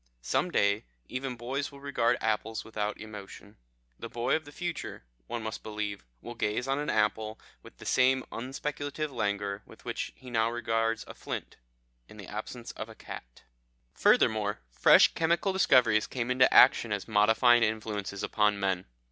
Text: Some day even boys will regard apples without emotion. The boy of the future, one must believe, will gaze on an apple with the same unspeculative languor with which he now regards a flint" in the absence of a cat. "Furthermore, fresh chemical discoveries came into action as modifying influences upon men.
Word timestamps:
Some 0.23 0.49
day 0.49 0.85
even 1.09 1.35
boys 1.35 1.71
will 1.71 1.79
regard 1.79 2.17
apples 2.21 2.63
without 2.65 2.99
emotion. 2.99 3.57
The 3.99 4.09
boy 4.09 4.35
of 4.35 4.45
the 4.45 4.51
future, 4.51 5.03
one 5.27 5.43
must 5.43 5.61
believe, 5.61 6.03
will 6.23 6.33
gaze 6.33 6.67
on 6.67 6.79
an 6.79 6.89
apple 6.89 7.39
with 7.61 7.77
the 7.77 7.85
same 7.85 8.23
unspeculative 8.31 9.11
languor 9.11 9.61
with 9.63 9.85
which 9.85 10.11
he 10.15 10.31
now 10.31 10.49
regards 10.49 11.03
a 11.07 11.13
flint" 11.13 11.57
in 12.07 12.17
the 12.17 12.25
absence 12.25 12.71
of 12.71 12.89
a 12.89 12.95
cat. 12.95 13.43
"Furthermore, 13.93 14.61
fresh 14.71 15.13
chemical 15.13 15.53
discoveries 15.53 16.07
came 16.07 16.31
into 16.31 16.51
action 16.51 16.91
as 16.91 17.07
modifying 17.07 17.61
influences 17.61 18.23
upon 18.23 18.59
men. 18.59 18.87